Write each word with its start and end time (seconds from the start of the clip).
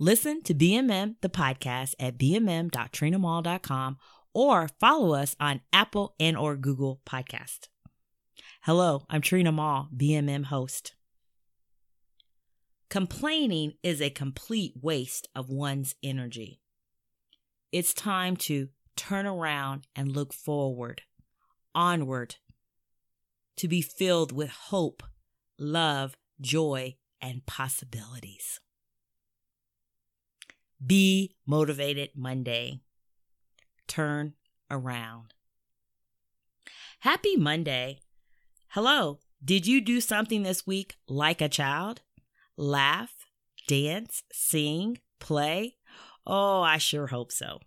Listen 0.00 0.44
to 0.44 0.54
BMM, 0.54 1.16
the 1.22 1.28
podcast, 1.28 1.94
at 1.98 2.16
bmm.trinamall.com 2.18 3.98
or 4.32 4.68
follow 4.78 5.14
us 5.14 5.34
on 5.40 5.60
Apple 5.72 6.14
and 6.20 6.36
or 6.36 6.56
Google 6.56 7.00
Podcast. 7.04 7.66
Hello, 8.62 9.06
I'm 9.10 9.20
Trina 9.20 9.50
Mall, 9.50 9.88
BMM 9.96 10.44
host. 10.44 10.94
Complaining 12.88 13.72
is 13.82 14.00
a 14.00 14.08
complete 14.08 14.74
waste 14.80 15.26
of 15.34 15.50
one's 15.50 15.96
energy. 16.00 16.60
It's 17.72 17.92
time 17.92 18.36
to 18.36 18.68
turn 18.96 19.26
around 19.26 19.88
and 19.96 20.12
look 20.12 20.32
forward, 20.32 21.02
onward, 21.74 22.36
to 23.56 23.66
be 23.66 23.82
filled 23.82 24.30
with 24.30 24.50
hope, 24.50 25.02
love, 25.58 26.16
joy, 26.40 26.94
and 27.20 27.44
possibilities. 27.46 28.60
Be 30.84 31.34
motivated 31.46 32.10
Monday. 32.14 32.80
Turn 33.86 34.34
around. 34.70 35.34
Happy 37.00 37.36
Monday. 37.36 38.00
Hello. 38.68 39.18
Did 39.44 39.66
you 39.66 39.80
do 39.80 40.00
something 40.00 40.42
this 40.42 40.66
week 40.66 40.96
like 41.08 41.40
a 41.40 41.48
child? 41.48 42.02
Laugh, 42.56 43.14
dance, 43.68 44.24
sing, 44.32 44.98
play? 45.20 45.76
Oh, 46.26 46.60
I 46.60 46.78
sure 46.78 47.06
hope 47.06 47.30
so. 47.30 47.60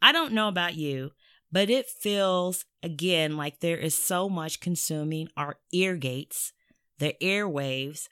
I 0.00 0.12
don't 0.12 0.32
know 0.32 0.46
about 0.46 0.76
you, 0.76 1.10
but 1.50 1.68
it 1.70 1.90
feels 1.90 2.64
again 2.82 3.36
like 3.36 3.60
there 3.60 3.76
is 3.76 3.96
so 3.96 4.28
much 4.28 4.60
consuming 4.60 5.28
our 5.36 5.56
ear 5.72 5.96
gates, 5.96 6.52
the 6.98 7.14
airwaves, 7.20 8.08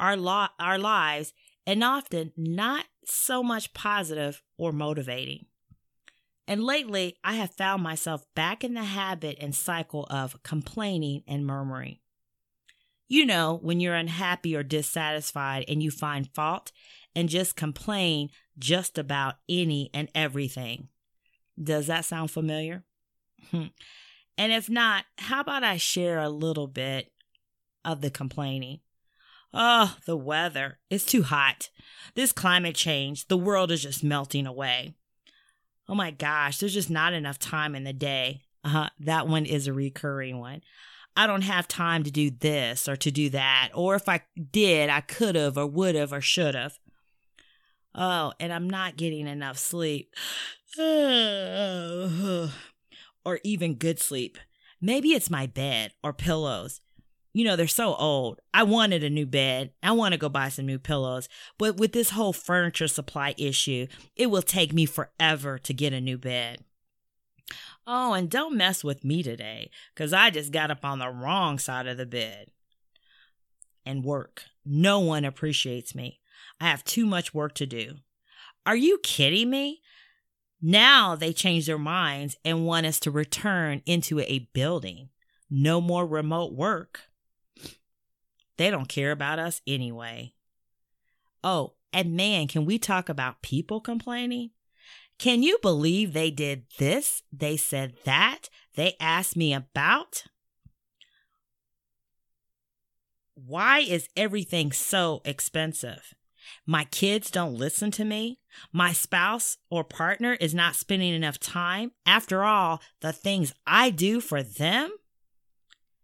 our, 0.00 0.16
lo- 0.16 0.48
our 0.58 0.78
lives, 0.78 1.32
and 1.68 1.84
often 1.84 2.32
not 2.34 2.86
so 3.04 3.42
much 3.42 3.74
positive 3.74 4.42
or 4.56 4.72
motivating. 4.72 5.44
And 6.46 6.64
lately, 6.64 7.18
I 7.22 7.34
have 7.34 7.54
found 7.54 7.82
myself 7.82 8.24
back 8.34 8.64
in 8.64 8.72
the 8.72 8.84
habit 8.84 9.36
and 9.38 9.54
cycle 9.54 10.06
of 10.08 10.42
complaining 10.42 11.24
and 11.28 11.46
murmuring. 11.46 11.98
You 13.06 13.26
know, 13.26 13.58
when 13.62 13.80
you're 13.80 13.94
unhappy 13.94 14.56
or 14.56 14.62
dissatisfied 14.62 15.66
and 15.68 15.82
you 15.82 15.90
find 15.90 16.32
fault 16.34 16.72
and 17.14 17.28
just 17.28 17.54
complain 17.54 18.30
just 18.58 18.96
about 18.96 19.34
any 19.46 19.90
and 19.92 20.08
everything. 20.14 20.88
Does 21.62 21.86
that 21.88 22.06
sound 22.06 22.30
familiar? 22.30 22.84
Hmm. 23.50 23.66
and 24.36 24.52
if 24.52 24.68
not, 24.70 25.04
how 25.18 25.40
about 25.40 25.64
I 25.64 25.76
share 25.76 26.18
a 26.18 26.28
little 26.30 26.66
bit 26.66 27.12
of 27.84 28.00
the 28.00 28.10
complaining? 28.10 28.80
Oh, 29.52 29.96
the 30.06 30.16
weather. 30.16 30.78
It's 30.90 31.04
too 31.04 31.22
hot. 31.22 31.70
This 32.14 32.32
climate 32.32 32.74
change, 32.74 33.28
the 33.28 33.36
world 33.36 33.70
is 33.70 33.82
just 33.82 34.04
melting 34.04 34.46
away. 34.46 34.94
Oh 35.88 35.94
my 35.94 36.10
gosh, 36.10 36.58
there's 36.58 36.74
just 36.74 36.90
not 36.90 37.14
enough 37.14 37.38
time 37.38 37.74
in 37.74 37.84
the 37.84 37.92
day. 37.92 38.42
Uh, 38.62 38.88
that 39.00 39.26
one 39.26 39.46
is 39.46 39.66
a 39.66 39.72
recurring 39.72 40.38
one. 40.38 40.60
I 41.16 41.26
don't 41.26 41.42
have 41.42 41.66
time 41.66 42.04
to 42.04 42.10
do 42.10 42.30
this 42.30 42.88
or 42.88 42.96
to 42.96 43.10
do 43.10 43.30
that. 43.30 43.70
Or 43.74 43.94
if 43.94 44.08
I 44.08 44.22
did, 44.52 44.90
I 44.90 45.00
could 45.00 45.34
have 45.34 45.56
or 45.56 45.66
would 45.66 45.94
have 45.94 46.12
or 46.12 46.20
should 46.20 46.54
have. 46.54 46.78
Oh, 47.94 48.32
and 48.38 48.52
I'm 48.52 48.68
not 48.68 48.96
getting 48.96 49.26
enough 49.26 49.58
sleep. 49.58 50.14
or 50.78 52.50
even 53.42 53.74
good 53.74 53.98
sleep. 53.98 54.38
Maybe 54.80 55.08
it's 55.08 55.30
my 55.30 55.46
bed 55.46 55.92
or 56.04 56.12
pillows 56.12 56.80
you 57.32 57.44
know, 57.44 57.56
they're 57.56 57.66
so 57.66 57.94
old. 57.94 58.40
I 58.52 58.62
wanted 58.62 59.04
a 59.04 59.10
new 59.10 59.26
bed. 59.26 59.72
I 59.82 59.92
want 59.92 60.12
to 60.12 60.18
go 60.18 60.28
buy 60.28 60.48
some 60.48 60.66
new 60.66 60.78
pillows. 60.78 61.28
But 61.58 61.76
with 61.76 61.92
this 61.92 62.10
whole 62.10 62.32
furniture 62.32 62.88
supply 62.88 63.34
issue, 63.36 63.86
it 64.16 64.26
will 64.26 64.42
take 64.42 64.72
me 64.72 64.86
forever 64.86 65.58
to 65.58 65.74
get 65.74 65.92
a 65.92 66.00
new 66.00 66.18
bed. 66.18 66.64
Oh, 67.86 68.12
and 68.12 68.28
don't 68.28 68.56
mess 68.56 68.84
with 68.84 69.04
me 69.04 69.22
today, 69.22 69.70
because 69.94 70.12
I 70.12 70.30
just 70.30 70.52
got 70.52 70.70
up 70.70 70.84
on 70.84 70.98
the 70.98 71.08
wrong 71.08 71.58
side 71.58 71.86
of 71.86 71.96
the 71.96 72.06
bed. 72.06 72.50
And 73.86 74.04
work. 74.04 74.42
No 74.64 75.00
one 75.00 75.24
appreciates 75.24 75.94
me. 75.94 76.20
I 76.60 76.68
have 76.68 76.84
too 76.84 77.06
much 77.06 77.32
work 77.32 77.54
to 77.54 77.66
do. 77.66 77.94
Are 78.66 78.76
you 78.76 78.98
kidding 79.02 79.48
me? 79.48 79.80
Now 80.60 81.14
they 81.14 81.32
change 81.32 81.66
their 81.66 81.78
minds 81.78 82.36
and 82.44 82.66
want 82.66 82.84
us 82.84 83.00
to 83.00 83.10
return 83.10 83.80
into 83.86 84.20
a 84.20 84.48
building. 84.52 85.08
No 85.48 85.80
more 85.80 86.06
remote 86.06 86.52
work. 86.52 87.02
They 88.58 88.70
don't 88.70 88.88
care 88.88 89.12
about 89.12 89.38
us 89.38 89.62
anyway. 89.66 90.34
Oh, 91.42 91.74
and 91.92 92.14
man, 92.14 92.48
can 92.48 92.66
we 92.66 92.78
talk 92.78 93.08
about 93.08 93.40
people 93.40 93.80
complaining? 93.80 94.50
Can 95.18 95.42
you 95.42 95.58
believe 95.62 96.12
they 96.12 96.30
did 96.30 96.64
this? 96.78 97.22
They 97.32 97.56
said 97.56 97.94
that? 98.04 98.50
They 98.74 98.94
asked 99.00 99.36
me 99.36 99.54
about? 99.54 100.24
Why 103.34 103.78
is 103.80 104.08
everything 104.16 104.72
so 104.72 105.22
expensive? 105.24 106.14
My 106.66 106.84
kids 106.84 107.30
don't 107.30 107.54
listen 107.54 107.90
to 107.92 108.04
me. 108.04 108.40
My 108.72 108.92
spouse 108.92 109.58
or 109.70 109.84
partner 109.84 110.34
is 110.34 110.54
not 110.54 110.76
spending 110.76 111.14
enough 111.14 111.38
time. 111.38 111.92
After 112.04 112.42
all, 112.42 112.80
the 113.00 113.12
things 113.12 113.54
I 113.66 113.90
do 113.90 114.20
for 114.20 114.42
them. 114.42 114.90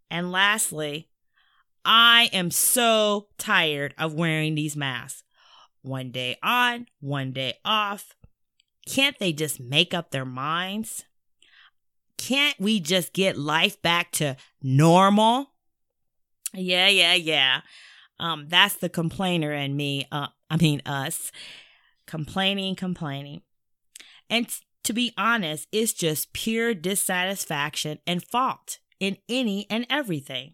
And 0.09 0.31
lastly, 0.31 1.09
I 1.85 2.29
am 2.33 2.49
so 2.51 3.27
tired 3.37 3.93
of 3.97 4.13
wearing 4.13 4.55
these 4.55 4.75
masks. 4.75 5.23
One 5.81 6.11
day 6.11 6.37
on, 6.41 6.87
one 6.99 7.31
day 7.31 7.59
off. 7.63 8.15
Can't 8.87 9.17
they 9.19 9.31
just 9.31 9.59
make 9.59 9.93
up 9.93 10.09
their 10.09 10.25
minds? 10.25 11.05
Can't 12.17 12.59
we 12.59 12.79
just 12.79 13.13
get 13.13 13.37
life 13.37 13.79
back 13.81 14.11
to 14.13 14.35
normal? 14.61 15.51
Yeah, 16.53 16.87
yeah, 16.87 17.13
yeah. 17.13 17.61
Um, 18.19 18.47
that's 18.47 18.75
the 18.75 18.89
complainer 18.89 19.51
in 19.53 19.75
me. 19.75 20.07
Uh, 20.11 20.27
I 20.49 20.57
mean, 20.57 20.81
us 20.85 21.31
complaining, 22.07 22.75
complaining. 22.75 23.41
And 24.29 24.47
t- 24.47 24.55
to 24.85 24.93
be 24.93 25.13
honest, 25.17 25.67
it's 25.71 25.93
just 25.93 26.33
pure 26.33 26.73
dissatisfaction 26.73 27.99
and 28.07 28.25
fault 28.25 28.79
in 28.99 29.17
any 29.27 29.67
and 29.69 29.85
everything. 29.89 30.53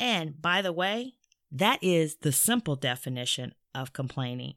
And 0.00 0.40
by 0.40 0.62
the 0.62 0.72
way, 0.72 1.14
that 1.50 1.82
is 1.82 2.16
the 2.16 2.32
simple 2.32 2.76
definition 2.76 3.54
of 3.74 3.92
complaining. 3.92 4.54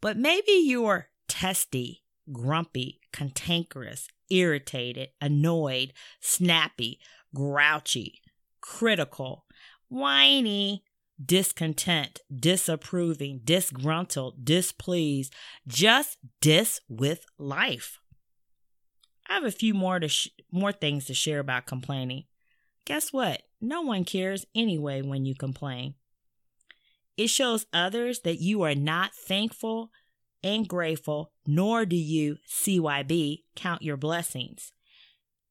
But 0.00 0.16
maybe 0.16 0.52
you're 0.52 1.08
testy, 1.28 2.02
grumpy, 2.32 3.00
cantankerous, 3.12 4.08
irritated, 4.30 5.10
annoyed, 5.20 5.92
snappy, 6.20 6.98
grouchy, 7.34 8.20
critical, 8.60 9.44
whiny, 9.88 10.82
discontent, 11.24 12.20
disapproving, 12.34 13.40
disgruntled, 13.44 14.44
displeased, 14.44 15.32
just 15.68 16.18
dis 16.40 16.80
with 16.88 17.24
life. 17.38 18.00
I 19.28 19.34
have 19.34 19.44
a 19.44 19.50
few 19.50 19.74
more 19.74 20.00
to 20.00 20.08
sh- 20.08 20.28
more 20.50 20.72
things 20.72 21.06
to 21.06 21.14
share 21.14 21.38
about 21.38 21.66
complaining. 21.66 22.24
Guess 22.84 23.12
what? 23.12 23.42
No 23.60 23.82
one 23.82 24.04
cares 24.04 24.44
anyway 24.54 25.02
when 25.02 25.24
you 25.24 25.34
complain. 25.34 25.94
It 27.16 27.28
shows 27.28 27.66
others 27.72 28.20
that 28.20 28.40
you 28.40 28.62
are 28.62 28.74
not 28.74 29.14
thankful 29.14 29.90
and 30.42 30.66
grateful, 30.66 31.32
nor 31.46 31.86
do 31.86 31.96
you, 31.96 32.38
CYB, 32.48 33.42
count 33.54 33.82
your 33.82 33.96
blessings. 33.96 34.72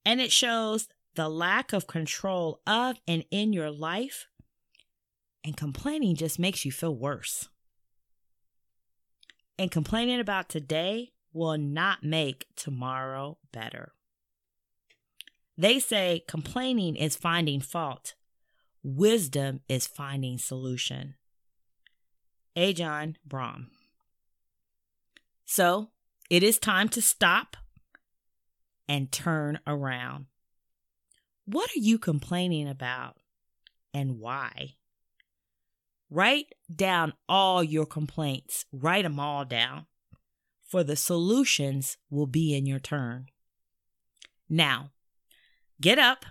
And 0.03 0.19
it 0.19 0.31
shows 0.31 0.87
the 1.15 1.29
lack 1.29 1.71
of 1.71 1.87
control 1.87 2.61
of 2.67 2.99
and 3.07 3.23
in 3.31 3.53
your 3.53 3.71
life. 3.71 4.27
And 5.43 5.55
complaining 5.55 6.15
just 6.15 6.39
makes 6.39 6.65
you 6.65 6.71
feel 6.71 6.95
worse. 6.95 7.47
And 9.57 9.71
complaining 9.71 10.19
about 10.19 10.49
today 10.49 11.13
will 11.33 11.57
not 11.57 12.03
make 12.03 12.47
tomorrow 12.55 13.37
better. 13.53 13.93
They 15.61 15.77
say 15.77 16.23
complaining 16.27 16.95
is 16.95 17.15
finding 17.15 17.61
fault, 17.61 18.15
wisdom 18.81 19.59
is 19.69 19.85
finding 19.85 20.39
solution. 20.39 21.13
Ajahn 22.57 23.17
Brahm. 23.23 23.69
So 25.45 25.91
it 26.31 26.41
is 26.41 26.57
time 26.57 26.89
to 26.89 27.01
stop 27.03 27.57
and 28.89 29.11
turn 29.11 29.59
around. 29.67 30.25
What 31.45 31.69
are 31.69 31.79
you 31.79 31.99
complaining 31.99 32.67
about 32.67 33.17
and 33.93 34.17
why? 34.17 34.77
Write 36.09 36.55
down 36.75 37.13
all 37.29 37.63
your 37.63 37.85
complaints, 37.85 38.65
write 38.71 39.03
them 39.03 39.19
all 39.19 39.45
down, 39.45 39.85
for 40.67 40.83
the 40.83 40.95
solutions 40.95 41.97
will 42.09 42.25
be 42.25 42.55
in 42.55 42.65
your 42.65 42.79
turn. 42.79 43.27
Now, 44.49 44.89
get 45.81 45.99
up, 45.99 46.25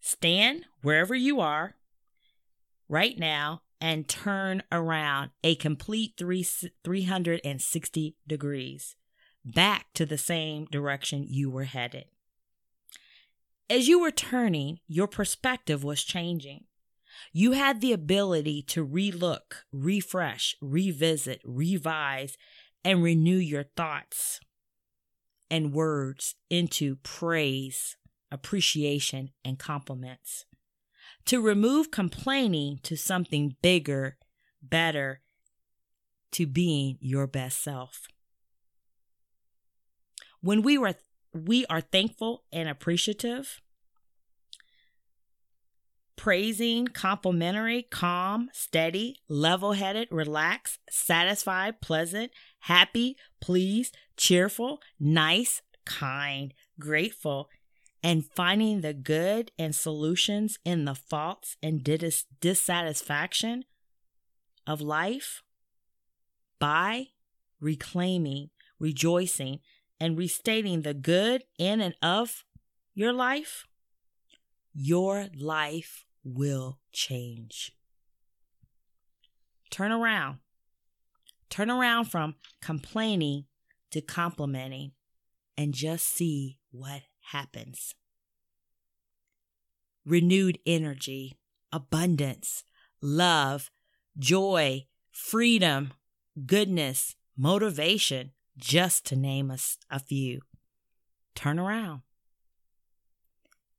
stand 0.00 0.64
wherever 0.82 1.14
you 1.14 1.40
are 1.40 1.76
right 2.88 3.18
now, 3.18 3.62
and 3.80 4.08
turn 4.08 4.62
around 4.72 5.30
a 5.42 5.54
complete 5.54 6.14
three, 6.16 6.42
360 6.42 8.16
degrees 8.26 8.96
back 9.44 9.86
to 9.94 10.06
the 10.06 10.18
same 10.18 10.64
direction 10.66 11.26
you 11.28 11.50
were 11.50 11.64
headed. 11.64 12.06
As 13.68 13.88
you 13.88 14.00
were 14.00 14.10
turning, 14.10 14.80
your 14.86 15.06
perspective 15.06 15.84
was 15.84 16.02
changing. 16.02 16.64
You 17.32 17.52
had 17.52 17.80
the 17.80 17.92
ability 17.92 18.62
to 18.68 18.86
relook, 18.86 19.64
refresh, 19.72 20.56
revisit, 20.60 21.40
revise, 21.44 22.36
and 22.84 23.02
renew 23.02 23.36
your 23.36 23.64
thoughts 23.76 24.40
and 25.50 25.72
words 25.72 26.34
into 26.50 26.96
praise, 26.96 27.96
appreciation, 28.34 29.30
and 29.44 29.58
compliments. 29.58 30.44
To 31.26 31.40
remove 31.40 31.90
complaining 31.90 32.80
to 32.82 32.96
something 32.96 33.56
bigger, 33.62 34.18
better, 34.62 35.22
to 36.32 36.46
being 36.46 36.98
your 37.00 37.26
best 37.26 37.62
self. 37.62 38.08
When 40.40 40.60
we 40.60 40.76
were 40.76 40.94
we 41.32 41.64
are 41.66 41.80
thankful 41.80 42.44
and 42.52 42.68
appreciative, 42.68 43.60
praising, 46.16 46.86
complimentary, 46.86 47.86
calm, 47.90 48.48
steady, 48.52 49.16
level 49.28 49.72
headed, 49.72 50.08
relaxed, 50.10 50.78
satisfied, 50.90 51.80
pleasant, 51.80 52.30
happy, 52.60 53.16
pleased, 53.40 53.96
cheerful, 54.16 54.80
nice, 55.00 55.62
kind, 55.84 56.54
grateful, 56.78 57.48
and 58.04 58.26
finding 58.36 58.82
the 58.82 58.92
good 58.92 59.50
and 59.58 59.74
solutions 59.74 60.58
in 60.62 60.84
the 60.84 60.94
faults 60.94 61.56
and 61.62 61.82
dis- 61.82 62.26
dissatisfaction 62.38 63.64
of 64.66 64.82
life 64.82 65.42
by 66.58 67.06
reclaiming, 67.60 68.50
rejoicing, 68.78 69.60
and 69.98 70.18
restating 70.18 70.82
the 70.82 70.92
good 70.92 71.44
in 71.58 71.80
and 71.80 71.94
of 72.02 72.44
your 72.94 73.12
life, 73.12 73.66
your 74.74 75.28
life 75.34 76.04
will 76.22 76.78
change. 76.92 77.72
Turn 79.70 79.92
around. 79.92 80.40
Turn 81.48 81.70
around 81.70 82.06
from 82.06 82.34
complaining 82.60 83.46
to 83.92 84.02
complimenting 84.02 84.92
and 85.56 85.72
just 85.72 86.06
see 86.06 86.58
what 86.70 87.02
happens. 87.32 87.94
Renewed 90.04 90.58
energy, 90.66 91.38
abundance, 91.72 92.64
love, 93.00 93.70
joy, 94.18 94.86
freedom, 95.10 95.92
goodness, 96.46 97.16
motivation, 97.36 98.32
just 98.56 99.06
to 99.06 99.16
name 99.16 99.50
a, 99.50 99.58
a 99.90 99.98
few. 99.98 100.40
Turn 101.34 101.58
around. 101.58 102.02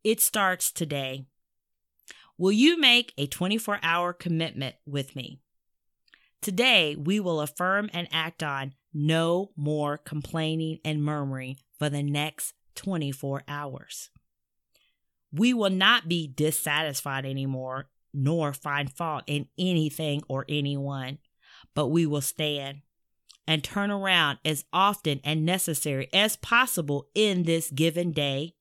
It 0.04 0.22
starts 0.22 0.72
today. 0.72 1.26
Will 2.38 2.52
you 2.52 2.78
make 2.78 3.14
a 3.18 3.28
24 3.28 3.80
hour 3.82 4.14
commitment 4.14 4.76
with 4.86 5.16
me? 5.16 5.40
Today, 6.42 6.96
we 6.96 7.20
will 7.20 7.42
affirm 7.42 7.90
and 7.94 8.08
act 8.12 8.44
on 8.44 8.74
no 8.94 9.52
more 9.56 9.98
complaining 9.98 10.80
and 10.86 11.04
murmuring 11.04 11.58
for 11.80 11.90
the 11.90 12.04
next 12.04 12.54
24 12.76 13.44
hours. 13.48 14.10
We 15.32 15.54
will 15.54 15.70
not 15.70 16.08
be 16.08 16.28
dissatisfied 16.28 17.26
anymore, 17.26 17.90
nor 18.14 18.54
find 18.54 18.92
fault 18.92 19.24
in 19.28 19.48
anything 19.58 20.24
or 20.28 20.46
anyone, 20.48 21.20
but 21.74 21.88
we 21.88 22.06
will 22.06 22.22
stand 22.22 22.82
and 23.48 23.64
turn 23.64 23.92
around 23.92 24.40
as 24.46 24.66
often 24.72 25.20
and 25.24 25.46
necessary 25.46 26.10
as 26.14 26.36
possible 26.36 27.08
in 27.14 27.44
this 27.44 27.70
given 27.70 28.12
day 28.12 28.54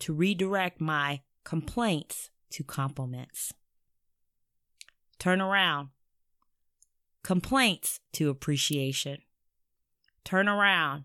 to 0.00 0.12
redirect 0.12 0.80
my 0.80 1.20
complaints 1.44 2.30
to 2.50 2.62
compliments. 2.64 3.52
Turn 5.18 5.40
around. 5.40 5.88
Complaints 7.22 8.00
to 8.12 8.30
appreciation. 8.30 9.18
Turn 10.24 10.48
around. 10.48 11.04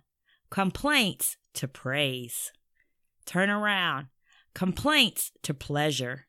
Complaints 0.55 1.35
to 1.55 1.67
praise. 1.67 2.53
Turn 3.25 3.49
around. 3.49 4.07
Complaints 4.53 5.33
to 5.43 5.53
pleasure. 5.53 6.27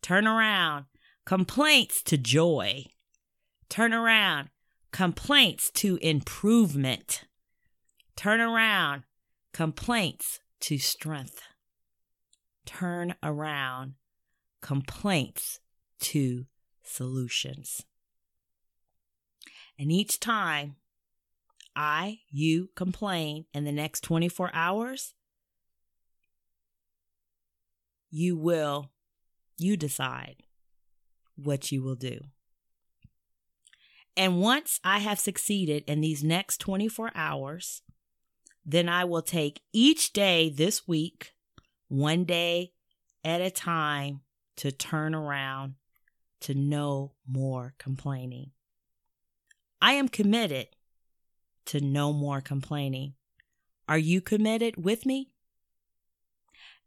Turn 0.00 0.26
around. 0.26 0.86
Complaints 1.26 2.02
to 2.04 2.16
joy. 2.16 2.86
Turn 3.68 3.92
around 3.92 4.48
complaints 4.92 5.70
to 5.70 5.96
improvement. 6.02 7.24
Turn 8.14 8.40
around, 8.40 9.02
complaints 9.52 10.40
to 10.60 10.78
strength. 10.78 11.40
Turn 12.66 13.14
around, 13.22 13.94
complaints 14.60 15.58
to 16.00 16.46
solutions. 16.82 17.84
And 19.78 19.90
each 19.90 20.20
time 20.20 20.76
I, 21.74 22.20
you 22.30 22.70
complain 22.74 23.46
in 23.54 23.64
the 23.64 23.72
next 23.72 24.02
24 24.02 24.50
hours, 24.52 25.14
you 28.10 28.36
will, 28.36 28.90
you 29.56 29.76
decide 29.76 30.36
what 31.36 31.72
you 31.72 31.82
will 31.82 31.94
do. 31.94 32.20
And 34.16 34.40
once 34.40 34.78
I 34.84 34.98
have 34.98 35.18
succeeded 35.18 35.84
in 35.86 36.02
these 36.02 36.22
next 36.22 36.58
24 36.58 37.12
hours, 37.14 37.82
then 38.64 38.88
I 38.88 39.04
will 39.04 39.22
take 39.22 39.62
each 39.72 40.12
day 40.12 40.50
this 40.50 40.86
week, 40.86 41.32
one 41.88 42.24
day 42.24 42.72
at 43.24 43.40
a 43.40 43.50
time, 43.50 44.20
to 44.56 44.70
turn 44.70 45.14
around 45.14 45.74
to 46.40 46.54
no 46.54 47.12
more 47.26 47.74
complaining. 47.78 48.50
I 49.80 49.94
am 49.94 50.08
committed 50.08 50.68
to 51.66 51.80
no 51.80 52.12
more 52.12 52.40
complaining. 52.40 53.14
Are 53.88 53.98
you 53.98 54.20
committed 54.20 54.82
with 54.82 55.04
me? 55.06 55.30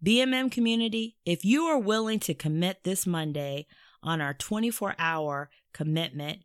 BMM 0.03 0.51
community, 0.51 1.17
if 1.25 1.45
you 1.45 1.63
are 1.65 1.79
willing 1.79 2.19
to 2.19 2.33
commit 2.33 2.83
this 2.83 3.07
Monday 3.07 3.65
on 4.03 4.21
our 4.21 4.33
24 4.33 4.95
hour 4.99 5.49
commitment 5.73 6.39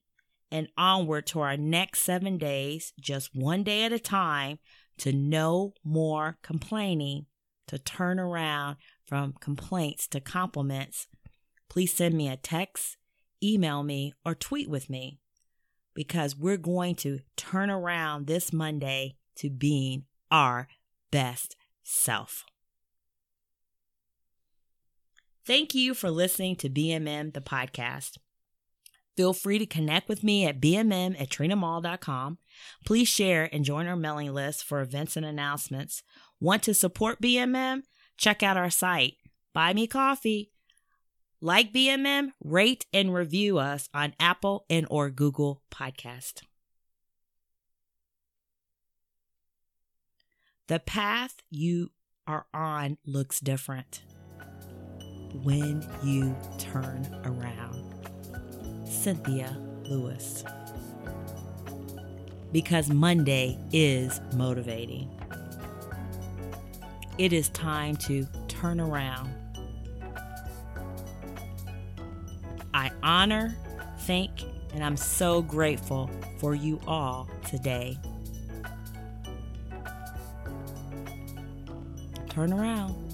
and 0.51 0.69
onward 0.77 1.27
to 1.27 1.41
our 1.41 1.57
next 1.57 2.01
seven 2.03 2.39
days, 2.39 2.93
just 3.01 3.31
one 3.35 3.63
day 3.63 3.85
at 3.85 3.93
a 3.93 3.99
time, 3.99 4.59
to 4.99 5.13
no 5.13 5.73
more 5.85 6.39
complaining, 6.43 7.27
to 7.67 7.79
turn 7.79 8.19
around 8.19 8.77
from 9.07 9.35
complaints 9.41 10.07
to 10.09 10.21
compliments, 10.21 11.07
please 11.69 11.95
send 11.95 12.15
me 12.15 12.29
a 12.29 12.37
text, 12.37 12.97
email 13.43 13.83
me, 13.83 14.13
or 14.25 14.35
tweet 14.35 14.69
with 14.69 14.91
me 14.91 15.21
because 15.95 16.37
we're 16.37 16.57
going 16.57 16.95
to 16.97 17.21
turn 17.37 17.71
around 17.71 18.27
this 18.27 18.53
Monday 18.53 19.17
to 19.37 19.51
being 19.51 20.05
our 20.31 20.69
best 21.11 21.57
self. 21.83 22.45
Thank 25.47 25.75
you 25.75 25.95
for 25.95 26.11
listening 26.11 26.57
to 26.57 26.69
BMM, 26.69 27.35
the 27.35 27.41
podcast. 27.41 28.19
Feel 29.17 29.33
free 29.33 29.59
to 29.59 29.67
connect 29.67 30.09
with 30.09 30.23
me 30.23 30.47
at 30.47 30.61
bmm 30.61 31.21
at 31.21 31.29
trinamall.com. 31.29 32.39
Please 32.87 33.09
share 33.09 33.49
and 33.53 33.65
join 33.65 33.87
our 33.87 33.97
mailing 33.97 34.33
list 34.33 34.65
for 34.65 34.81
events 34.81 35.17
and 35.17 35.27
announcements. 35.27 36.03
Want 36.41 36.63
to 36.63 36.75
support 36.75 37.21
BMM? 37.21 37.83
Check 38.17 38.43
out 38.43 38.57
our 38.57 38.71
site. 38.71 39.15
Buy 39.53 39.75
me 39.75 39.87
coffee. 39.87 40.50
Like 41.41 41.73
BMM, 41.73 42.33
rate 42.45 42.87
and 42.93 43.15
review 43.15 43.59
us 43.59 43.89
on 43.95 44.15
Apple 44.21 44.67
and 44.69 44.87
or 44.91 45.09
Google 45.11 45.63
Podcast. 45.71 46.43
The 50.69 50.79
path 50.79 51.37
you 51.51 51.91
are 52.27 52.47
on 52.53 52.99
looks 53.07 53.41
different 53.41 54.03
when 55.43 55.85
you 56.05 56.37
turn 56.59 57.09
around. 57.25 57.85
Cynthia 58.87 59.57
Lewis. 59.85 60.45
because 62.53 62.91
Monday 62.91 63.59
is 63.73 64.21
motivating. 64.35 65.09
It 67.19 67.33
is 67.33 67.49
time 67.51 67.97
to 67.97 68.27
turn 68.49 68.81
around. 68.81 69.33
I 72.73 72.91
honor, 73.03 73.55
thank, 74.01 74.45
and 74.75 74.85
I'm 74.85 74.97
so 74.97 75.43
grateful 75.43 76.11
for 76.39 76.55
you 76.55 76.81
all 76.87 77.29
today. 77.47 77.99
Turn 82.29 82.53
around. 82.53 83.10